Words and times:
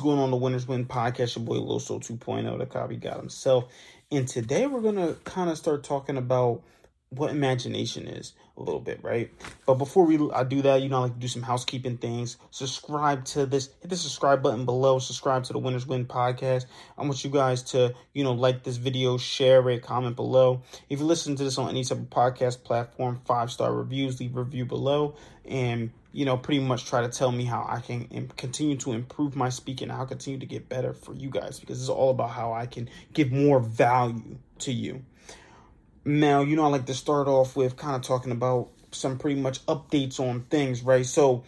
going 0.00 0.18
on 0.18 0.30
the 0.30 0.36
Winners 0.36 0.66
Win 0.66 0.86
podcast? 0.86 1.36
Your 1.36 1.44
boy 1.44 1.56
Loso 1.56 2.00
2.0, 2.00 2.58
the 2.58 2.66
copy 2.66 2.96
got 2.96 3.18
himself. 3.18 3.72
And 4.10 4.26
today 4.26 4.66
we're 4.66 4.80
gonna 4.80 5.14
kind 5.24 5.50
of 5.50 5.56
start 5.56 5.84
talking 5.84 6.16
about 6.16 6.62
what 7.10 7.30
imagination 7.30 8.06
is 8.06 8.34
a 8.56 8.62
little 8.62 8.80
bit, 8.80 9.02
right? 9.02 9.30
But 9.66 9.74
before 9.74 10.04
we 10.04 10.16
I 10.32 10.44
do 10.44 10.62
that, 10.62 10.80
you 10.80 10.88
know, 10.88 10.98
I 10.98 11.00
like 11.00 11.14
to 11.14 11.18
do 11.18 11.28
some 11.28 11.42
housekeeping 11.42 11.96
things. 11.96 12.36
Subscribe 12.50 13.24
to 13.26 13.46
this, 13.46 13.70
hit 13.80 13.90
the 13.90 13.96
subscribe 13.96 14.42
button 14.42 14.64
below. 14.64 15.00
Subscribe 15.00 15.42
to 15.44 15.52
the 15.52 15.58
Winners 15.58 15.86
Win 15.86 16.06
podcast. 16.06 16.66
I 16.96 17.02
want 17.02 17.24
you 17.24 17.30
guys 17.30 17.62
to, 17.64 17.94
you 18.14 18.22
know, 18.22 18.32
like 18.32 18.62
this 18.62 18.76
video, 18.76 19.18
share 19.18 19.68
it, 19.70 19.82
comment 19.82 20.14
below. 20.14 20.62
If 20.88 21.00
you 21.00 21.04
listen 21.04 21.34
to 21.36 21.44
this 21.44 21.58
on 21.58 21.68
any 21.68 21.82
type 21.82 21.98
of 21.98 22.10
podcast 22.10 22.62
platform, 22.62 23.20
five 23.24 23.50
star 23.50 23.74
reviews, 23.74 24.20
leave 24.20 24.36
a 24.36 24.42
review 24.42 24.64
below, 24.64 25.16
and 25.44 25.90
you 26.12 26.24
know, 26.24 26.36
pretty 26.36 26.60
much 26.60 26.86
try 26.86 27.00
to 27.00 27.08
tell 27.08 27.30
me 27.30 27.44
how 27.44 27.64
I 27.68 27.80
can 27.80 28.32
continue 28.36 28.76
to 28.78 28.92
improve 28.92 29.36
my 29.36 29.48
speaking, 29.48 29.88
how 29.88 30.02
I 30.02 30.06
continue 30.06 30.40
to 30.40 30.46
get 30.46 30.68
better 30.68 30.92
for 30.92 31.14
you 31.14 31.30
guys, 31.30 31.60
because 31.60 31.80
it's 31.80 31.88
all 31.88 32.10
about 32.10 32.30
how 32.30 32.52
I 32.52 32.66
can 32.66 32.88
give 33.12 33.30
more 33.30 33.60
value 33.60 34.38
to 34.60 34.72
you. 34.72 35.02
Now, 36.04 36.42
you 36.42 36.56
know, 36.56 36.64
I 36.64 36.68
like 36.68 36.86
to 36.86 36.94
start 36.94 37.28
off 37.28 37.56
with 37.56 37.76
kind 37.76 37.96
of 37.96 38.02
talking 38.02 38.32
about 38.32 38.68
some 38.92 39.18
pretty 39.18 39.40
much 39.40 39.64
updates 39.66 40.18
on 40.18 40.42
things, 40.50 40.82
right? 40.82 41.06
So, 41.06 41.44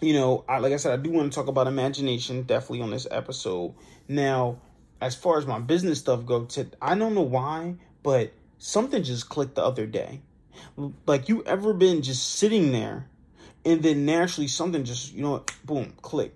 you 0.00 0.14
know, 0.14 0.44
I, 0.48 0.58
like 0.58 0.72
I 0.72 0.76
said, 0.76 0.98
I 0.98 1.02
do 1.02 1.10
want 1.10 1.32
to 1.32 1.36
talk 1.36 1.48
about 1.48 1.66
imagination 1.66 2.42
definitely 2.42 2.82
on 2.82 2.90
this 2.90 3.06
episode. 3.10 3.74
Now, 4.08 4.58
as 5.00 5.14
far 5.14 5.38
as 5.38 5.46
my 5.46 5.58
business 5.58 5.98
stuff 5.98 6.24
goes, 6.24 6.58
I 6.80 6.94
don't 6.94 7.14
know 7.14 7.22
why, 7.22 7.74
but 8.02 8.32
something 8.58 9.02
just 9.02 9.28
clicked 9.28 9.56
the 9.56 9.64
other 9.64 9.86
day. 9.86 10.20
Like, 11.06 11.28
you 11.28 11.42
ever 11.44 11.74
been 11.74 12.02
just 12.02 12.26
sitting 12.34 12.72
there 12.72 13.08
and 13.66 13.82
then 13.82 14.06
naturally 14.06 14.46
something 14.46 14.84
just 14.84 15.12
you 15.12 15.22
know 15.22 15.44
boom 15.64 15.92
click 16.00 16.32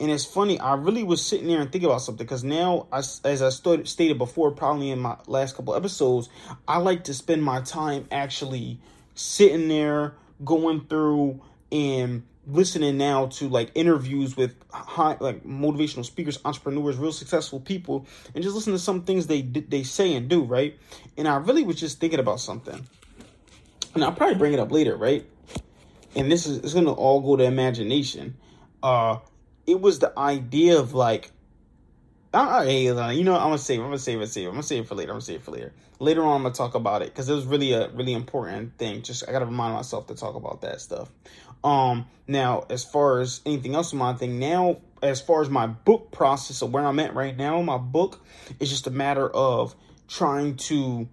and 0.00 0.10
it's 0.10 0.24
funny 0.24 0.58
i 0.60 0.74
really 0.74 1.02
was 1.02 1.24
sitting 1.24 1.48
there 1.48 1.60
and 1.60 1.70
thinking 1.72 1.88
about 1.88 2.00
something 2.00 2.24
because 2.24 2.44
now 2.44 2.86
as 2.92 3.20
i 3.24 3.48
st- 3.48 3.86
stated 3.88 4.18
before 4.18 4.50
probably 4.50 4.90
in 4.90 4.98
my 4.98 5.16
last 5.26 5.56
couple 5.56 5.74
episodes 5.74 6.28
i 6.66 6.78
like 6.78 7.04
to 7.04 7.14
spend 7.14 7.42
my 7.42 7.60
time 7.60 8.06
actually 8.10 8.78
sitting 9.14 9.68
there 9.68 10.14
going 10.44 10.80
through 10.86 11.40
and 11.72 12.22
listening 12.50 12.96
now 12.96 13.26
to 13.26 13.48
like 13.48 13.70
interviews 13.74 14.36
with 14.36 14.54
high 14.72 15.16
like 15.20 15.44
motivational 15.44 16.04
speakers 16.04 16.38
entrepreneurs 16.44 16.96
real 16.96 17.12
successful 17.12 17.60
people 17.60 18.06
and 18.34 18.42
just 18.42 18.54
listen 18.54 18.72
to 18.72 18.78
some 18.78 19.02
things 19.02 19.26
they 19.26 19.42
they 19.42 19.82
say 19.82 20.14
and 20.14 20.28
do 20.28 20.42
right? 20.42 20.78
And 21.16 21.28
i 21.28 21.36
really 21.36 21.62
was 21.62 21.76
just 21.76 22.00
thinking 22.00 22.20
about 22.20 22.40
something. 22.40 22.86
And 23.94 24.04
i'll 24.04 24.12
probably 24.12 24.36
bring 24.36 24.54
it 24.54 24.60
up 24.60 24.72
later 24.72 24.96
right? 24.96 25.26
And 26.14 26.32
this 26.32 26.46
is 26.46 26.58
it's 26.58 26.74
gonna 26.74 26.92
all 26.92 27.20
go 27.20 27.36
to 27.36 27.44
imagination. 27.44 28.36
Uh, 28.82 29.18
it 29.68 29.80
was 29.80 29.98
the 29.98 30.18
idea 30.18 30.78
of 30.78 30.94
like, 30.94 31.30
I, 32.32 32.64
I, 32.64 33.12
you 33.12 33.24
know, 33.24 33.34
I'm 33.34 33.48
gonna 33.48 33.58
save, 33.58 33.80
I'm 33.80 33.86
gonna 33.86 33.98
save 33.98 34.20
it, 34.20 34.28
save 34.28 34.46
it, 34.46 34.48
I'm 34.48 34.54
gonna 34.54 34.62
save 34.62 34.84
it 34.84 34.88
for 34.88 34.94
later. 34.94 35.10
I'm 35.10 35.16
gonna 35.16 35.20
save 35.20 35.36
it 35.36 35.42
for 35.42 35.50
later. 35.50 35.72
Later 35.98 36.22
on, 36.24 36.36
I'm 36.36 36.42
gonna 36.42 36.54
talk 36.54 36.74
about 36.74 37.02
it 37.02 37.08
because 37.08 37.28
it 37.28 37.34
was 37.34 37.44
really 37.44 37.72
a 37.72 37.88
really 37.90 38.14
important 38.14 38.78
thing. 38.78 39.02
Just 39.02 39.28
I 39.28 39.32
gotta 39.32 39.44
remind 39.44 39.74
myself 39.74 40.06
to 40.06 40.14
talk 40.14 40.34
about 40.34 40.62
that 40.62 40.80
stuff. 40.80 41.10
Um, 41.62 42.06
now 42.26 42.64
as 42.70 42.84
far 42.84 43.20
as 43.20 43.40
anything 43.44 43.74
else 43.74 43.92
in 43.92 43.98
my 43.98 44.14
thing, 44.14 44.38
now 44.38 44.78
as 45.02 45.20
far 45.20 45.42
as 45.42 45.50
my 45.50 45.66
book 45.66 46.10
process 46.12 46.62
of 46.62 46.72
where 46.72 46.86
I'm 46.86 46.98
at 46.98 47.14
right 47.14 47.36
now, 47.36 47.60
my 47.60 47.78
book 47.78 48.24
is 48.60 48.70
just 48.70 48.86
a 48.86 48.90
matter 48.90 49.28
of 49.28 49.74
trying 50.08 50.56
to 50.56 51.08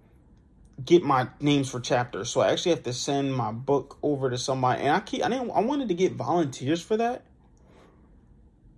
get 0.82 1.02
my 1.02 1.28
names 1.40 1.70
for 1.70 1.80
chapters. 1.80 2.30
So 2.30 2.40
I 2.40 2.52
actually 2.52 2.72
have 2.72 2.84
to 2.84 2.92
send 2.92 3.34
my 3.34 3.52
book 3.52 3.98
over 4.02 4.30
to 4.30 4.38
somebody, 4.38 4.82
and 4.82 4.90
I 4.90 5.00
keep 5.00 5.22
I 5.24 5.28
didn't 5.28 5.50
I 5.50 5.60
wanted 5.60 5.88
to 5.88 5.94
get 5.94 6.12
volunteers 6.12 6.80
for 6.80 6.96
that. 6.96 7.24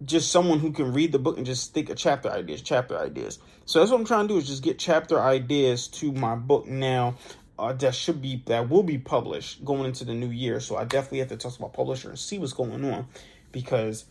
Just 0.04 0.30
someone 0.30 0.60
who 0.60 0.72
can 0.72 0.92
read 0.92 1.12
the 1.12 1.18
book 1.18 1.36
and 1.36 1.46
just 1.46 1.74
think 1.74 1.90
of 1.90 1.96
chapter 1.96 2.30
ideas, 2.30 2.62
chapter 2.62 2.96
ideas. 2.98 3.38
So 3.64 3.80
that's 3.80 3.90
what 3.90 3.98
I'm 3.98 4.06
trying 4.06 4.28
to 4.28 4.34
do 4.34 4.38
is 4.38 4.46
just 4.46 4.62
get 4.62 4.78
chapter 4.78 5.20
ideas 5.20 5.88
to 5.88 6.12
my 6.12 6.36
book 6.36 6.66
now. 6.66 7.16
Uh, 7.58 7.72
that 7.72 7.94
should 7.94 8.22
be 8.22 8.42
that 8.46 8.68
will 8.68 8.84
be 8.84 8.98
published 8.98 9.64
going 9.64 9.86
into 9.86 10.04
the 10.04 10.14
new 10.14 10.30
year. 10.30 10.60
So 10.60 10.76
I 10.76 10.84
definitely 10.84 11.18
have 11.18 11.28
to 11.28 11.36
talk 11.36 11.54
to 11.54 11.62
my 11.62 11.68
publisher 11.68 12.08
and 12.10 12.18
see 12.18 12.38
what's 12.38 12.52
going 12.52 12.84
on 12.84 13.08
because 13.50 14.04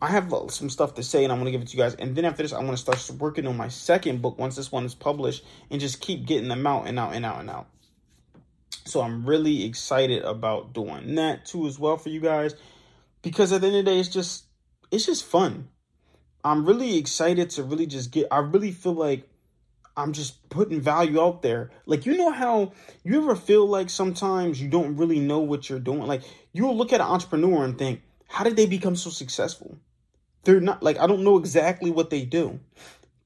I 0.00 0.08
have 0.08 0.32
some 0.50 0.68
stuff 0.68 0.94
to 0.94 1.02
say 1.02 1.24
and 1.24 1.32
I'm 1.32 1.38
going 1.38 1.46
to 1.46 1.52
give 1.52 1.62
it 1.62 1.68
to 1.68 1.76
you 1.76 1.82
guys. 1.82 1.94
And 1.94 2.14
then 2.14 2.24
after 2.24 2.42
this, 2.42 2.52
I'm 2.52 2.66
going 2.66 2.76
to 2.76 2.76
start 2.76 3.10
working 3.18 3.46
on 3.46 3.56
my 3.56 3.68
second 3.68 4.20
book 4.20 4.38
once 4.38 4.54
this 4.54 4.70
one 4.70 4.84
is 4.84 4.94
published 4.94 5.44
and 5.70 5.80
just 5.80 6.00
keep 6.00 6.26
getting 6.26 6.48
them 6.48 6.66
out 6.66 6.86
and 6.86 6.98
out 6.98 7.14
and 7.14 7.24
out 7.24 7.40
and 7.40 7.50
out. 7.50 7.66
So 8.84 9.00
I'm 9.00 9.26
really 9.26 9.64
excited 9.64 10.22
about 10.22 10.72
doing 10.72 11.14
that 11.16 11.46
too 11.46 11.66
as 11.66 11.78
well 11.78 11.96
for 11.96 12.10
you 12.10 12.20
guys 12.20 12.54
because 13.22 13.52
at 13.52 13.62
the 13.62 13.66
end 13.68 13.76
of 13.76 13.84
the 13.84 13.90
day, 13.90 13.98
it's 13.98 14.08
just, 14.08 14.45
it's 14.90 15.06
just 15.06 15.24
fun. 15.24 15.68
I'm 16.44 16.64
really 16.64 16.96
excited 16.96 17.50
to 17.50 17.62
really 17.62 17.86
just 17.86 18.10
get, 18.12 18.28
I 18.30 18.38
really 18.38 18.70
feel 18.70 18.92
like 18.92 19.28
I'm 19.96 20.12
just 20.12 20.48
putting 20.48 20.80
value 20.80 21.20
out 21.20 21.42
there. 21.42 21.70
Like, 21.86 22.06
you 22.06 22.16
know 22.16 22.30
how 22.30 22.72
you 23.02 23.22
ever 23.22 23.34
feel 23.34 23.66
like 23.66 23.90
sometimes 23.90 24.60
you 24.60 24.68
don't 24.68 24.96
really 24.96 25.18
know 25.18 25.40
what 25.40 25.68
you're 25.68 25.80
doing? 25.80 26.06
Like, 26.06 26.22
you'll 26.52 26.76
look 26.76 26.92
at 26.92 27.00
an 27.00 27.06
entrepreneur 27.06 27.64
and 27.64 27.76
think, 27.76 28.02
how 28.28 28.44
did 28.44 28.56
they 28.56 28.66
become 28.66 28.96
so 28.96 29.10
successful? 29.10 29.78
they're 30.46 30.60
not 30.60 30.82
like 30.82 30.98
I 30.98 31.06
don't 31.06 31.24
know 31.24 31.36
exactly 31.36 31.90
what 31.90 32.08
they 32.08 32.24
do. 32.24 32.58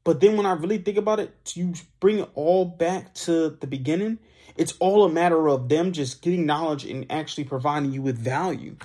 But 0.02 0.20
then 0.20 0.36
when 0.36 0.46
I 0.46 0.52
really 0.52 0.78
think 0.78 0.96
about 0.96 1.20
it, 1.20 1.52
you 1.54 1.74
bring 2.00 2.18
it 2.18 2.30
all 2.34 2.64
back 2.64 3.14
to 3.26 3.50
the 3.50 3.66
beginning, 3.66 4.18
it's 4.56 4.72
all 4.80 5.04
a 5.04 5.10
matter 5.10 5.48
of 5.48 5.68
them 5.68 5.92
just 5.92 6.22
getting 6.22 6.46
knowledge 6.46 6.84
and 6.84 7.06
actually 7.12 7.44
providing 7.44 7.92
you 7.92 8.00
with 8.00 8.18
value, 8.18 8.76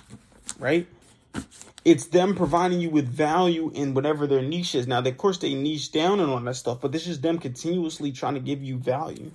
right? 0.59 0.87
It's 1.83 2.07
them 2.07 2.35
providing 2.35 2.81
you 2.81 2.89
with 2.89 3.07
value 3.07 3.71
in 3.75 3.93
whatever 3.93 4.25
their 4.25 4.41
niche 4.41 4.73
is. 4.73 4.87
Now, 4.87 4.99
of 4.99 5.17
course, 5.17 5.37
they 5.37 5.53
niche 5.53 5.91
down 5.91 6.19
and 6.19 6.29
all 6.31 6.39
that 6.39 6.55
stuff, 6.55 6.81
but 6.81 6.91
this 6.91 7.07
is 7.07 7.21
them 7.21 7.37
continuously 7.37 8.11
trying 8.11 8.33
to 8.33 8.39
give 8.39 8.63
you 8.63 8.77
value. 8.77 9.31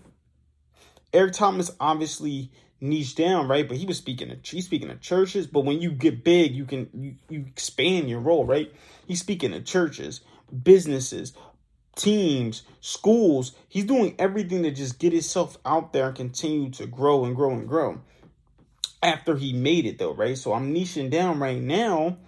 Eric 1.12 1.32
Thomas 1.34 1.70
obviously 1.78 2.50
niche 2.80 3.14
down, 3.14 3.48
right? 3.48 3.68
But 3.68 3.76
he 3.76 3.86
was 3.86 3.98
speaking 3.98 4.28
to 4.28 4.38
he's 4.42 4.64
speaking 4.64 4.88
to 4.88 4.96
churches. 4.96 5.46
But 5.46 5.64
when 5.64 5.80
you 5.80 5.92
get 5.92 6.24
big, 6.24 6.54
you 6.54 6.64
can 6.64 6.88
you, 6.94 7.14
you 7.28 7.44
expand 7.46 8.08
your 8.08 8.20
role, 8.20 8.44
right? 8.44 8.72
He's 9.06 9.20
speaking 9.20 9.52
to 9.52 9.60
churches, 9.60 10.20
businesses, 10.62 11.32
teams, 11.96 12.62
schools. 12.80 13.52
He's 13.68 13.84
doing 13.84 14.14
everything 14.18 14.62
to 14.62 14.70
just 14.70 14.98
get 14.98 15.12
himself 15.12 15.58
out 15.64 15.92
there 15.92 16.08
and 16.08 16.16
continue 16.16 16.70
to 16.70 16.86
grow 16.86 17.24
and 17.24 17.36
grow 17.36 17.52
and 17.52 17.68
grow. 17.68 18.00
After 19.02 19.36
he 19.36 19.52
made 19.52 19.86
it 19.86 19.98
though, 19.98 20.14
right? 20.14 20.36
So 20.36 20.52
I'm 20.52 20.74
niching 20.74 21.10
down 21.10 21.38
right 21.38 21.60
now 21.60 22.18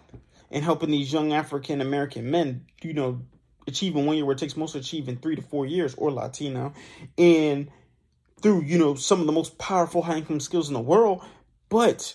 and 0.50 0.64
helping 0.64 0.90
these 0.90 1.12
young 1.12 1.32
African 1.32 1.80
American 1.80 2.30
men, 2.30 2.66
you 2.82 2.94
know, 2.94 3.22
achieve 3.66 3.94
in 3.96 4.06
one 4.06 4.16
year 4.16 4.24
where 4.24 4.34
it 4.34 4.38
takes 4.38 4.56
most 4.56 4.74
achieving 4.74 5.16
three 5.16 5.36
to 5.36 5.42
four 5.42 5.66
years 5.66 5.94
or 5.94 6.10
Latino. 6.10 6.72
And 7.18 7.70
through, 8.42 8.62
you 8.62 8.78
know, 8.78 8.94
some 8.94 9.20
of 9.20 9.26
the 9.26 9.32
most 9.32 9.58
powerful 9.58 10.02
high 10.02 10.16
income 10.16 10.40
skills 10.40 10.68
in 10.68 10.74
the 10.74 10.80
world. 10.80 11.24
But 11.68 12.14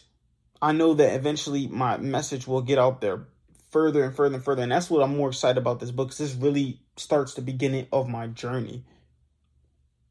I 0.61 0.71
know 0.71 0.93
that 0.95 1.15
eventually 1.15 1.67
my 1.67 1.97
message 1.97 2.47
will 2.47 2.61
get 2.61 2.77
out 2.77 3.01
there 3.01 3.27
further 3.69 4.03
and 4.03 4.15
further 4.15 4.35
and 4.35 4.43
further. 4.43 4.63
And 4.63 4.71
that's 4.71 4.89
what 4.89 5.03
I'm 5.03 5.15
more 5.15 5.29
excited 5.29 5.57
about 5.57 5.79
this 5.79 5.91
book. 5.91 6.13
This 6.13 6.35
really 6.35 6.81
starts 6.95 7.33
the 7.33 7.41
beginning 7.41 7.87
of 7.91 8.07
my 8.07 8.27
journey. 8.27 8.83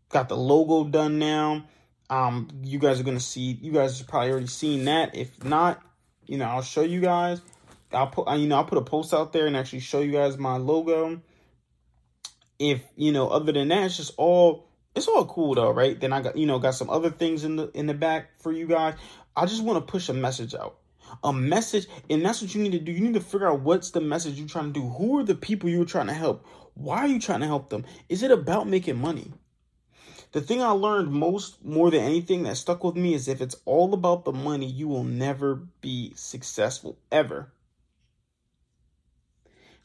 Got 0.08 0.28
the 0.28 0.36
logo 0.36 0.88
done 0.88 1.18
now. 1.18 1.64
Um, 2.08 2.48
you 2.62 2.78
guys 2.78 3.00
are 3.00 3.04
gonna 3.04 3.20
see. 3.20 3.58
You 3.60 3.72
guys 3.72 3.98
have 3.98 4.08
probably 4.08 4.30
already 4.30 4.46
seen 4.46 4.84
that. 4.84 5.14
If 5.14 5.44
not, 5.44 5.82
you 6.26 6.38
know, 6.38 6.46
I'll 6.46 6.62
show 6.62 6.82
you 6.82 7.00
guys. 7.00 7.40
I'll 7.92 8.08
put, 8.08 8.28
you 8.38 8.48
know, 8.48 8.56
I'll 8.56 8.64
put 8.64 8.78
a 8.78 8.82
post 8.82 9.14
out 9.14 9.32
there 9.32 9.46
and 9.46 9.56
actually 9.56 9.80
show 9.80 10.00
you 10.00 10.12
guys 10.12 10.38
my 10.38 10.56
logo. 10.56 11.20
If 12.58 12.82
you 12.96 13.12
know, 13.12 13.28
other 13.28 13.52
than 13.52 13.68
that, 13.68 13.84
it's 13.84 13.96
just 13.96 14.14
all 14.16 14.66
it's 14.94 15.08
all 15.08 15.26
cool 15.26 15.54
though, 15.54 15.70
right? 15.70 15.98
Then 15.98 16.12
I 16.12 16.22
got 16.22 16.36
you 16.36 16.46
know 16.46 16.58
got 16.58 16.74
some 16.74 16.90
other 16.90 17.10
things 17.10 17.44
in 17.44 17.56
the 17.56 17.70
in 17.72 17.86
the 17.86 17.94
back 17.94 18.40
for 18.40 18.50
you 18.50 18.66
guys. 18.66 18.94
I 19.36 19.46
just 19.46 19.62
want 19.62 19.84
to 19.84 19.90
push 19.90 20.08
a 20.08 20.14
message 20.14 20.54
out. 20.54 20.78
A 21.22 21.32
message, 21.32 21.86
and 22.10 22.24
that's 22.24 22.42
what 22.42 22.54
you 22.54 22.62
need 22.62 22.72
to 22.72 22.80
do. 22.80 22.90
You 22.90 23.00
need 23.00 23.14
to 23.14 23.20
figure 23.20 23.46
out 23.46 23.60
what's 23.60 23.90
the 23.90 24.00
message 24.00 24.38
you're 24.38 24.48
trying 24.48 24.72
to 24.72 24.80
do. 24.80 24.88
Who 24.88 25.18
are 25.18 25.22
the 25.22 25.36
people 25.36 25.68
you're 25.68 25.84
trying 25.84 26.08
to 26.08 26.14
help? 26.14 26.44
Why 26.74 26.98
are 26.98 27.06
you 27.06 27.20
trying 27.20 27.40
to 27.40 27.46
help 27.46 27.70
them? 27.70 27.84
Is 28.08 28.22
it 28.22 28.30
about 28.32 28.66
making 28.66 29.00
money? 29.00 29.32
The 30.32 30.40
thing 30.40 30.62
I 30.62 30.70
learned 30.70 31.12
most, 31.12 31.64
more 31.64 31.90
than 31.90 32.02
anything 32.02 32.42
that 32.42 32.56
stuck 32.56 32.84
with 32.84 32.96
me, 32.96 33.14
is 33.14 33.28
if 33.28 33.40
it's 33.40 33.56
all 33.64 33.94
about 33.94 34.24
the 34.24 34.32
money, 34.32 34.66
you 34.66 34.88
will 34.88 35.04
never 35.04 35.54
be 35.80 36.12
successful 36.14 36.98
ever. 37.10 37.52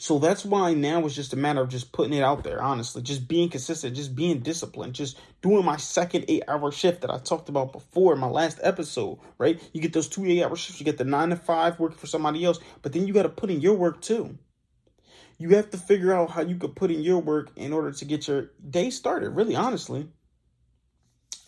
So 0.01 0.17
that's 0.17 0.43
why 0.43 0.73
now 0.73 1.05
it's 1.05 1.13
just 1.13 1.33
a 1.33 1.37
matter 1.37 1.61
of 1.61 1.69
just 1.69 1.91
putting 1.91 2.13
it 2.13 2.23
out 2.23 2.43
there, 2.43 2.59
honestly, 2.59 3.03
just 3.03 3.27
being 3.27 3.49
consistent, 3.49 3.95
just 3.95 4.15
being 4.15 4.39
disciplined, 4.39 4.95
just 4.95 5.19
doing 5.43 5.63
my 5.63 5.77
second 5.77 6.25
eight 6.27 6.41
hour 6.47 6.71
shift 6.71 7.01
that 7.01 7.11
I 7.11 7.19
talked 7.19 7.49
about 7.49 7.71
before 7.71 8.13
in 8.13 8.19
my 8.19 8.27
last 8.27 8.59
episode, 8.63 9.19
right? 9.37 9.61
You 9.73 9.79
get 9.79 9.93
those 9.93 10.09
two 10.09 10.25
eight 10.25 10.41
hour 10.41 10.55
shifts, 10.55 10.79
you 10.79 10.85
get 10.85 10.97
the 10.97 11.03
nine 11.03 11.29
to 11.29 11.35
five 11.35 11.79
working 11.79 11.99
for 11.99 12.07
somebody 12.07 12.43
else, 12.43 12.59
but 12.81 12.93
then 12.93 13.05
you 13.05 13.13
got 13.13 13.23
to 13.23 13.29
put 13.29 13.51
in 13.51 13.61
your 13.61 13.75
work 13.75 14.01
too. 14.01 14.39
You 15.37 15.49
have 15.49 15.69
to 15.69 15.77
figure 15.77 16.13
out 16.13 16.31
how 16.31 16.41
you 16.41 16.55
could 16.55 16.75
put 16.75 16.89
in 16.89 17.03
your 17.03 17.19
work 17.19 17.51
in 17.55 17.71
order 17.71 17.91
to 17.91 18.05
get 18.05 18.27
your 18.27 18.49
day 18.67 18.89
started, 18.89 19.29
really, 19.29 19.55
honestly. 19.55 20.07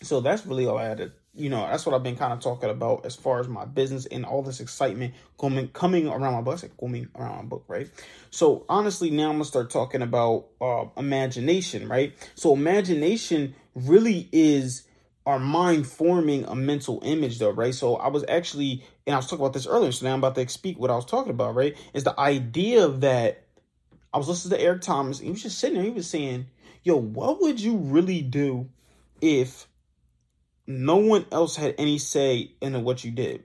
So 0.04 0.20
that's 0.20 0.46
really 0.46 0.66
all 0.66 0.78
I 0.78 0.84
had 0.84 0.98
to 0.98 1.12
you 1.36 1.50
know, 1.50 1.66
that's 1.66 1.84
what 1.84 1.94
I've 1.94 2.02
been 2.02 2.16
kind 2.16 2.32
of 2.32 2.40
talking 2.40 2.70
about 2.70 3.04
as 3.04 3.16
far 3.16 3.40
as 3.40 3.48
my 3.48 3.64
business 3.64 4.06
and 4.06 4.24
all 4.24 4.42
this 4.42 4.60
excitement 4.60 5.14
coming 5.38 5.68
coming 5.68 6.06
around 6.06 6.34
my 6.34 6.40
book. 6.40 6.58
Said 6.58 6.76
coming 6.78 7.08
around 7.16 7.36
my 7.36 7.42
book, 7.42 7.64
right? 7.66 7.88
So 8.30 8.64
honestly, 8.68 9.10
now 9.10 9.30
I'm 9.30 9.34
gonna 9.34 9.44
start 9.44 9.70
talking 9.70 10.02
about 10.02 10.46
uh, 10.60 10.84
imagination, 10.96 11.88
right? 11.88 12.14
So 12.36 12.52
imagination 12.52 13.54
really 13.74 14.28
is 14.32 14.84
our 15.26 15.40
mind 15.40 15.86
forming 15.86 16.44
a 16.44 16.54
mental 16.54 17.00
image, 17.02 17.38
though, 17.38 17.50
right? 17.50 17.74
So 17.74 17.96
I 17.96 18.08
was 18.08 18.24
actually, 18.28 18.84
and 19.06 19.14
I 19.14 19.16
was 19.16 19.26
talking 19.26 19.40
about 19.40 19.54
this 19.54 19.66
earlier. 19.66 19.90
So 19.90 20.06
now 20.06 20.12
I'm 20.12 20.20
about 20.20 20.36
to 20.36 20.48
speak 20.48 20.78
what 20.78 20.90
I 20.90 20.94
was 20.96 21.06
talking 21.06 21.30
about, 21.30 21.54
right? 21.54 21.76
Is 21.94 22.04
the 22.04 22.18
idea 22.20 22.88
that 22.88 23.42
I 24.12 24.18
was 24.18 24.28
listening 24.28 24.58
to 24.58 24.64
Eric 24.64 24.82
Thomas. 24.82 25.18
and 25.18 25.26
he 25.26 25.32
was 25.32 25.42
just 25.42 25.58
sitting 25.58 25.76
there. 25.76 25.84
He 25.84 25.90
was 25.90 26.08
saying, 26.08 26.46
"Yo, 26.84 26.94
what 26.94 27.40
would 27.40 27.58
you 27.58 27.76
really 27.76 28.22
do 28.22 28.68
if?" 29.20 29.66
No 30.66 30.96
one 30.96 31.26
else 31.30 31.56
had 31.56 31.74
any 31.78 31.98
say 31.98 32.52
in 32.60 32.82
what 32.84 33.04
you 33.04 33.10
did. 33.10 33.44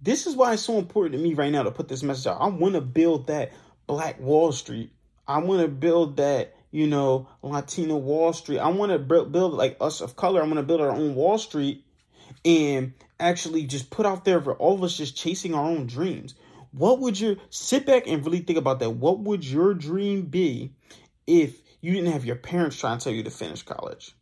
This 0.00 0.26
is 0.26 0.34
why 0.34 0.52
it's 0.52 0.62
so 0.62 0.78
important 0.78 1.14
to 1.14 1.22
me 1.22 1.34
right 1.34 1.52
now 1.52 1.62
to 1.62 1.70
put 1.70 1.88
this 1.88 2.02
message 2.02 2.26
out. 2.26 2.40
I 2.40 2.48
want 2.48 2.74
to 2.74 2.80
build 2.80 3.28
that 3.28 3.52
Black 3.86 4.20
Wall 4.20 4.52
Street. 4.52 4.92
I 5.28 5.38
want 5.38 5.62
to 5.62 5.68
build 5.68 6.16
that, 6.16 6.56
you 6.72 6.88
know, 6.88 7.28
Latino 7.42 7.96
Wall 7.96 8.32
Street. 8.32 8.58
I 8.58 8.68
want 8.68 8.90
to 8.92 8.98
build 8.98 9.54
like 9.54 9.76
us 9.80 10.00
of 10.00 10.16
color. 10.16 10.42
I 10.42 10.46
want 10.46 10.56
to 10.56 10.64
build 10.64 10.80
our 10.80 10.90
own 10.90 11.14
Wall 11.14 11.38
Street 11.38 11.84
and 12.44 12.92
actually 13.20 13.64
just 13.64 13.90
put 13.90 14.04
out 14.04 14.24
there 14.24 14.40
for 14.40 14.54
all 14.54 14.74
of 14.74 14.82
us 14.82 14.96
just 14.96 15.16
chasing 15.16 15.54
our 15.54 15.64
own 15.64 15.86
dreams. 15.86 16.34
What 16.72 17.00
would 17.00 17.20
your 17.20 17.36
sit 17.50 17.86
back 17.86 18.06
and 18.06 18.24
really 18.24 18.40
think 18.40 18.58
about 18.58 18.80
that? 18.80 18.90
What 18.90 19.20
would 19.20 19.44
your 19.44 19.74
dream 19.74 20.22
be 20.22 20.72
if 21.26 21.60
you 21.80 21.92
didn't 21.92 22.12
have 22.12 22.24
your 22.24 22.36
parents 22.36 22.76
trying 22.78 22.98
to 22.98 23.04
tell 23.04 23.12
you 23.12 23.22
to 23.22 23.30
finish 23.30 23.62
college? 23.62 24.16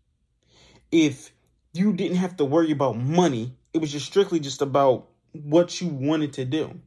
If 0.92 1.32
you 1.72 1.92
didn't 1.92 2.16
have 2.16 2.36
to 2.38 2.44
worry 2.44 2.72
about 2.72 2.96
money. 2.96 3.56
It 3.72 3.78
was 3.78 3.92
just 3.92 4.06
strictly 4.06 4.40
just 4.40 4.62
about 4.62 5.08
what 5.32 5.80
you 5.80 5.88
wanted 5.88 6.32
to 6.34 6.44
do. 6.44 6.80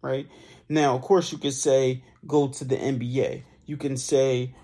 Right? 0.00 0.26
Now, 0.68 0.96
of 0.96 1.02
course, 1.02 1.30
you 1.30 1.38
could 1.38 1.52
say 1.52 2.02
go 2.26 2.48
to 2.48 2.64
the 2.64 2.76
NBA. 2.76 3.42
You 3.66 3.76
can 3.76 3.96
say, 3.96 4.54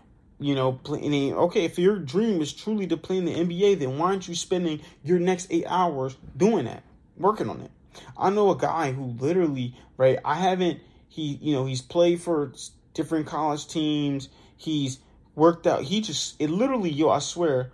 you 0.41 0.55
know, 0.55 0.73
play, 0.73 1.33
okay, 1.33 1.65
if 1.65 1.79
your 1.79 1.99
dream 1.99 2.41
is 2.41 2.53
truly 2.53 2.87
to 2.89 2.97
play 2.97 3.19
in 3.19 3.25
the 3.25 3.35
NBA, 3.35 3.79
then 3.79 3.99
why 3.99 4.07
aren't 4.07 4.29
you 4.29 4.35
spending 4.35 4.81
your 5.05 5.19
next 5.19 5.49
eight 5.51 5.67
hours 5.69 6.17
doing 6.37 6.65
that, 6.65 6.83
working 7.17 7.49
on 7.49 7.61
it? 7.61 7.71
I 8.17 8.31
know 8.31 8.51
a 8.51 8.57
guy 8.57 8.93
who 8.93 9.05
literally, 9.19 9.77
right, 9.97 10.19
I 10.25 10.35
haven't, 10.35 10.81
he, 11.09 11.39
you 11.41 11.53
know, 11.53 11.65
he's 11.67 11.83
played 11.83 12.21
for 12.21 12.53
different 12.95 13.27
college 13.27 13.69
teams. 13.69 14.29
He's 14.57 14.99
worked 15.35 15.67
out. 15.67 15.83
He 15.83 16.01
just, 16.01 16.41
it 16.41 16.51
literally, 16.51 16.91
yo, 16.91 17.11
I 17.11 17.21
swear, 17.21 17.73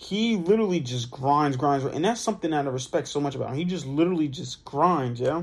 he 0.00 0.36
literally 0.36 0.78
just 0.78 1.10
grinds, 1.10 1.56
grinds, 1.56 1.84
and 1.84 2.04
that's 2.04 2.20
something 2.20 2.52
that 2.52 2.64
I 2.64 2.70
respect 2.70 3.08
so 3.08 3.20
much 3.20 3.34
about 3.34 3.50
him. 3.50 3.56
He 3.56 3.64
just 3.64 3.84
literally 3.84 4.28
just 4.28 4.64
grinds, 4.64 5.18
yeah. 5.18 5.42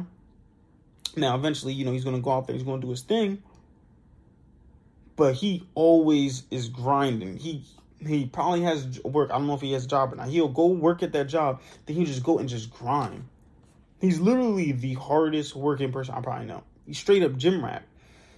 Now, 1.18 1.36
eventually, 1.36 1.74
you 1.74 1.84
know, 1.84 1.92
he's 1.92 2.06
gonna 2.06 2.22
go 2.22 2.32
out 2.32 2.48
there, 2.48 2.56
he's 2.56 2.64
gonna 2.64 2.82
do 2.82 2.90
his 2.90 3.02
thing, 3.02 3.44
but 5.18 5.36
he 5.36 5.68
always 5.76 6.44
is 6.52 6.70
grinding. 6.70 7.36
He 7.36 7.66
he 8.00 8.28
probably 8.28 8.62
has 8.62 9.02
work. 9.04 9.30
I 9.30 9.38
don't 9.38 9.48
know 9.48 9.56
if 9.56 9.62
he 9.62 9.74
has 9.74 9.84
a 9.84 9.88
job 9.90 10.14
or 10.14 10.16
not. 10.16 10.30
He'll 10.30 10.48
go 10.48 10.68
work 10.68 11.04
at 11.04 11.12
that 11.12 11.28
job, 11.28 11.62
then 11.86 11.98
he'll 11.98 12.06
just 12.06 12.24
go 12.24 12.40
and 12.40 12.48
just 12.48 12.72
grind. 12.72 13.26
He's 14.00 14.22
literally 14.22 14.72
the 14.72 14.94
hardest 14.94 15.54
working 15.54 15.92
person 15.92 16.16
I 16.16 16.22
probably 16.22 16.46
know. 16.46 16.64
He's 16.88 16.98
straight 16.98 17.24
up 17.24 17.36
gym 17.36 17.64
rat. 17.64 17.84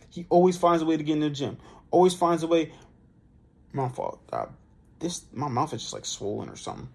He 0.09 0.25
always 0.29 0.57
finds 0.57 0.81
a 0.81 0.85
way 0.85 0.97
to 0.97 1.03
get 1.03 1.13
in 1.13 1.19
the 1.19 1.29
gym. 1.29 1.57
Always 1.91 2.15
finds 2.15 2.41
a 2.41 2.47
way. 2.47 2.71
My 3.71 3.87
fault. 3.87 4.19
God 4.31 4.49
this 4.99 5.25
my 5.33 5.47
mouth 5.47 5.73
is 5.73 5.81
just 5.81 5.93
like 5.93 6.05
swollen 6.05 6.49
or 6.49 6.55
something. 6.55 6.89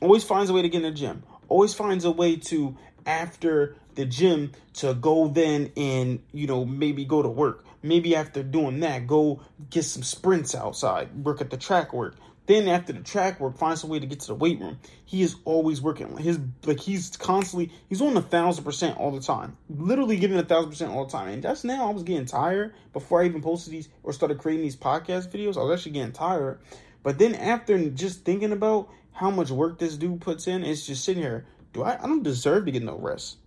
Always 0.00 0.24
finds 0.24 0.50
a 0.50 0.52
way 0.52 0.62
to 0.62 0.68
get 0.68 0.78
in 0.78 0.82
the 0.82 0.90
gym. 0.90 1.22
Always 1.48 1.74
finds 1.74 2.04
a 2.04 2.10
way 2.10 2.36
to 2.36 2.76
after 3.06 3.76
the 3.94 4.06
gym 4.06 4.52
to 4.74 4.94
go 4.94 5.28
then 5.28 5.70
and 5.76 6.22
you 6.32 6.46
know 6.46 6.64
maybe 6.64 7.04
go 7.04 7.22
to 7.22 7.28
work. 7.28 7.64
Maybe 7.82 8.14
after 8.14 8.42
doing 8.42 8.80
that, 8.80 9.06
go 9.06 9.40
get 9.70 9.82
some 9.84 10.02
sprints 10.02 10.54
outside, 10.54 11.24
work 11.24 11.40
at 11.40 11.50
the 11.50 11.56
track 11.56 11.92
work. 11.92 12.14
Then 12.46 12.66
after 12.66 12.92
the 12.92 13.00
track 13.00 13.38
work, 13.38 13.56
find 13.56 13.78
some 13.78 13.88
way 13.88 14.00
to 14.00 14.06
get 14.06 14.20
to 14.20 14.26
the 14.28 14.34
weight 14.34 14.58
room. 14.60 14.78
He 15.04 15.22
is 15.22 15.36
always 15.44 15.80
working. 15.80 16.16
His 16.16 16.40
like 16.64 16.80
he's 16.80 17.16
constantly 17.16 17.72
he's 17.88 18.00
on 18.00 18.16
a 18.16 18.22
thousand 18.22 18.64
percent 18.64 18.98
all 18.98 19.12
the 19.12 19.20
time. 19.20 19.56
Literally 19.68 20.16
giving 20.16 20.38
a 20.38 20.42
thousand 20.42 20.70
percent 20.70 20.92
all 20.92 21.06
the 21.06 21.12
time. 21.12 21.28
And 21.28 21.42
just 21.42 21.64
now 21.64 21.88
I 21.88 21.92
was 21.92 22.02
getting 22.02 22.26
tired 22.26 22.74
before 22.92 23.22
I 23.22 23.26
even 23.26 23.42
posted 23.42 23.72
these 23.72 23.88
or 24.02 24.12
started 24.12 24.38
creating 24.38 24.64
these 24.64 24.76
podcast 24.76 25.30
videos. 25.30 25.56
I 25.56 25.62
was 25.62 25.78
actually 25.78 25.92
getting 25.92 26.12
tired 26.12 26.60
but 27.02 27.18
then 27.18 27.34
after 27.34 27.90
just 27.90 28.24
thinking 28.24 28.52
about 28.52 28.88
how 29.12 29.30
much 29.30 29.50
work 29.50 29.78
this 29.78 29.96
dude 29.96 30.20
puts 30.20 30.46
in, 30.46 30.64
it's 30.64 30.86
just 30.86 31.04
sitting 31.04 31.22
here. 31.22 31.46
Do 31.72 31.82
I? 31.82 32.02
I 32.02 32.06
don't 32.06 32.22
deserve 32.22 32.66
to 32.66 32.70
get 32.70 32.82
no 32.82 32.96
rest. 32.96 33.38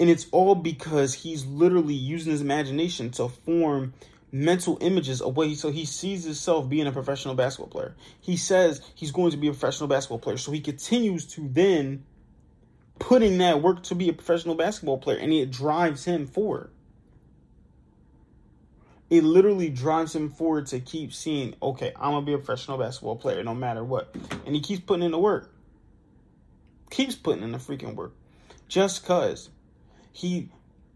And 0.00 0.10
it's 0.10 0.26
all 0.32 0.54
because 0.54 1.14
he's 1.14 1.46
literally 1.46 1.94
using 1.94 2.32
his 2.32 2.40
imagination 2.40 3.10
to 3.12 3.28
form 3.28 3.94
mental 4.32 4.78
images 4.80 5.20
of 5.20 5.36
what 5.36 5.46
he 5.46 5.54
so 5.54 5.70
he 5.70 5.84
sees 5.84 6.24
himself 6.24 6.68
being 6.68 6.86
a 6.86 6.92
professional 6.92 7.34
basketball 7.34 7.68
player. 7.68 7.94
He 8.20 8.36
says 8.36 8.80
he's 8.94 9.12
going 9.12 9.30
to 9.30 9.36
be 9.36 9.48
a 9.48 9.52
professional 9.52 9.88
basketball 9.88 10.18
player. 10.18 10.38
So 10.38 10.50
he 10.50 10.60
continues 10.60 11.26
to 11.34 11.48
then 11.48 12.04
put 12.98 13.22
in 13.22 13.38
that 13.38 13.62
work 13.62 13.82
to 13.84 13.94
be 13.94 14.08
a 14.08 14.12
professional 14.12 14.54
basketball 14.54 14.98
player 14.98 15.18
and 15.18 15.32
it 15.32 15.50
drives 15.50 16.04
him 16.04 16.26
forward 16.26 16.70
it 19.12 19.24
literally 19.24 19.68
drives 19.68 20.16
him 20.16 20.30
forward 20.30 20.64
to 20.68 20.80
keep 20.80 21.12
seeing, 21.12 21.54
okay, 21.62 21.92
I'm 21.96 22.12
gonna 22.12 22.24
be 22.24 22.32
a 22.32 22.38
professional 22.38 22.78
basketball 22.78 23.16
player 23.16 23.44
no 23.44 23.54
matter 23.54 23.84
what. 23.84 24.16
And 24.46 24.54
he 24.54 24.62
keeps 24.62 24.80
putting 24.80 25.02
in 25.02 25.10
the 25.10 25.18
work. 25.18 25.54
Keeps 26.88 27.14
putting 27.14 27.42
in 27.42 27.52
the 27.52 27.58
freaking 27.58 27.94
work. 27.94 28.14
Just 28.68 29.04
cause 29.04 29.50
he 30.12 30.48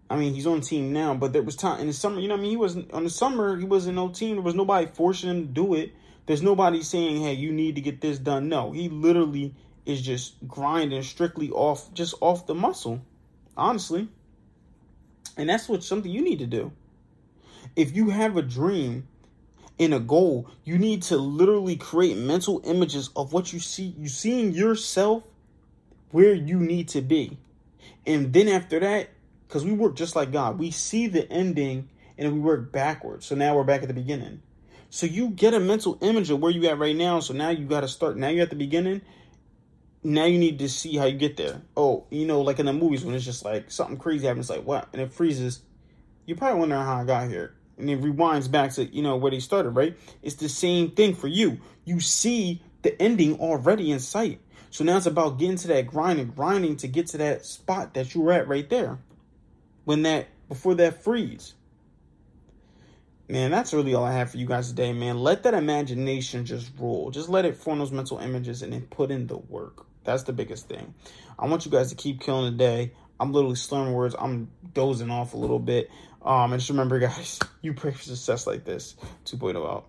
I 0.09 0.17
mean, 0.17 0.33
he's 0.33 0.47
on 0.47 0.63
team 0.63 0.95
now, 0.95 1.13
but 1.13 1.35
there 1.35 1.43
was 1.43 1.57
time 1.57 1.79
in 1.79 1.89
the 1.89 1.93
summer, 1.93 2.19
you 2.19 2.29
know 2.29 2.37
I 2.37 2.41
mean? 2.41 2.49
He 2.49 2.57
wasn't 2.57 2.91
on 2.91 3.05
the 3.05 3.11
summer, 3.11 3.55
he 3.55 3.67
wasn't 3.67 3.97
no 3.97 4.09
team. 4.09 4.37
There 4.37 4.43
was 4.43 4.55
nobody 4.55 4.87
forcing 4.87 5.29
him 5.29 5.49
to 5.49 5.53
do 5.53 5.75
it. 5.75 5.93
There's 6.25 6.43
nobody 6.43 6.83
saying, 6.83 7.21
hey, 7.21 7.35
you 7.35 7.53
need 7.53 7.75
to 7.75 7.83
get 7.83 8.01
this 8.01 8.19
done. 8.19 8.49
No, 8.49 8.73
he 8.73 8.89
literally 8.89 9.55
is 9.85 10.01
just 10.01 10.37
grinding 10.49 11.03
strictly 11.03 11.51
off 11.51 11.93
just 11.93 12.15
off 12.23 12.47
the 12.47 12.55
muscle. 12.55 13.05
Honestly. 13.59 14.09
And 15.37 15.51
that's 15.51 15.69
what 15.69 15.85
something 15.85 16.11
you 16.11 16.23
need 16.23 16.39
to 16.39 16.47
do 16.47 16.73
if 17.77 17.95
you 17.95 18.09
have 18.09 18.37
a 18.37 18.43
dream 18.43 19.07
and 19.79 19.93
a 19.93 20.01
goal, 20.01 20.49
you 20.65 20.79
need 20.79 21.03
to 21.03 21.19
literally 21.19 21.77
create 21.77 22.17
mental 22.17 22.63
images 22.65 23.11
of 23.15 23.33
what 23.35 23.53
you 23.53 23.61
see, 23.61 23.95
you 23.99 24.09
seeing 24.09 24.53
yourself 24.53 25.23
where 26.11 26.33
you 26.33 26.59
need 26.59 26.89
to 26.89 27.03
be. 27.03 27.37
And 28.07 28.33
then 28.33 28.49
after 28.49 28.81
that, 28.81 29.11
because 29.47 29.65
we 29.65 29.73
work 29.73 29.95
just 29.95 30.17
like 30.17 30.33
God, 30.33 30.59
we 30.59 30.71
see 30.71 31.07
the 31.07 31.31
ending 31.31 31.91
and 32.17 32.33
we 32.33 32.41
work 32.41 32.73
backwards. 32.73 33.27
So 33.27 33.35
now 33.35 33.55
we're 33.55 33.65
back 33.65 33.83
at 33.83 33.89
the 33.89 33.95
beginning. 33.95 34.41
So 34.89 35.05
you 35.05 35.29
get 35.29 35.53
a 35.53 35.61
mental 35.61 35.99
image 36.01 36.31
of 36.31 36.41
where 36.41 36.51
you 36.51 36.67
at 36.69 36.79
right 36.79 36.97
now. 36.97 37.21
So 37.21 37.35
now 37.35 37.51
you 37.51 37.67
got 37.67 37.81
to 37.83 37.89
start. 37.89 38.17
Now 38.17 38.29
you're 38.29 38.45
at 38.45 38.51
the 38.51 38.57
beginning. 38.57 39.03
Now 40.03 40.25
you 40.25 40.39
need 40.39 40.61
to 40.61 40.69
see 40.69 40.97
how 40.97 41.05
you 41.05 41.19
get 41.19 41.37
there. 41.37 41.61
Oh, 41.77 42.07
you 42.11 42.27
know, 42.27 42.41
like 42.41 42.59
in 42.59 42.67
the 42.67 42.73
movies 42.73 43.05
when 43.05 43.15
it's 43.15 43.25
just 43.25 43.45
like 43.45 43.71
something 43.71 43.99
crazy 43.99 44.27
happens, 44.27 44.49
like 44.49 44.65
what, 44.65 44.89
and 44.93 45.03
it 45.03 45.13
freezes. 45.13 45.61
You're 46.25 46.37
probably 46.39 46.61
wondering 46.61 46.83
how 46.83 46.97
I 46.97 47.05
got 47.05 47.29
here 47.29 47.57
and 47.79 47.91
it 47.91 48.01
rewinds 48.01 48.51
back 48.51 48.73
to 48.73 48.85
you 48.85 49.03
know 49.03 49.17
where 49.17 49.31
they 49.31 49.41
started 49.41 49.71
right? 49.71 49.97
It's 50.23 50.37
the 50.37 50.49
same 50.49 50.91
thing 50.91 51.15
for 51.15 51.29
you. 51.29 51.61
You 51.85 52.01
see 52.01 52.63
the 52.83 53.01
ending 53.01 53.39
already 53.41 53.91
in 53.91 54.01
sight. 54.01 54.41
So 54.71 54.85
now 54.85 54.97
it's 54.97 55.07
about 55.07 55.39
getting 55.39 55.57
to 55.57 55.69
that 55.69 55.87
grind 55.87 56.21
and 56.21 56.35
grinding 56.35 56.77
to 56.79 56.89
get 56.89 57.07
to 57.09 57.19
that 57.19 57.47
spot 57.47 57.95
that 57.95 58.15
you 58.15 58.21
were 58.21 58.33
at 58.33 58.49
right 58.49 58.69
there. 58.69 58.99
When 59.85 60.03
that 60.03 60.29
before 60.49 60.75
that 60.77 61.03
freeze. 61.03 61.55
Man 63.29 63.51
that's 63.51 63.73
really 63.73 63.95
all 63.95 64.05
i 64.05 64.13
have 64.13 64.31
for 64.31 64.37
you 64.37 64.47
guys 64.47 64.69
today 64.69 64.93
man. 64.93 65.19
Let 65.19 65.43
that 65.45 65.55
imagination 65.55 66.45
just 66.45 66.71
roll 66.79 67.11
just 67.11 67.29
let 67.29 67.45
it 67.45 67.57
form 67.57 67.81
those 67.81 67.93
mental 67.93 68.19
images 68.19 68.63
and 68.63 68.73
then 68.73 68.83
put 68.83 69.11
in 69.11 69.27
the 69.27 69.39
work. 69.39 69.87
That's 70.05 70.23
the 70.23 70.33
biggest 70.33 70.69
thing. 70.69 70.95
I 71.39 71.47
want 71.47 71.67
you 71.67 71.73
guys 71.73 71.91
to 71.91 71.97
keep 71.97 72.21
killing 72.21 72.45
the 72.45 72.57
day 72.57 72.93
i'm 73.21 73.33
literally 73.33 73.57
slurring 73.57 73.93
words 73.93 74.15
i'm 74.19 74.51
dozing 74.75 75.11
off 75.11 75.35
a 75.35 75.37
little 75.37 75.59
bit 75.59 75.91
um, 76.27 76.53
and 76.53 76.61
just 76.61 76.71
remember, 76.71 76.99
guys, 76.99 77.39
you 77.63 77.73
pray 77.73 77.93
for 77.93 78.03
success 78.03 78.47
like 78.47 78.65
this. 78.65 78.97
2.0 79.27 79.57
out. 79.65 79.87